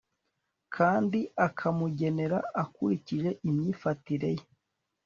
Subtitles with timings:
[0.75, 4.45] kandi akamugenera akurikije imyifatire ye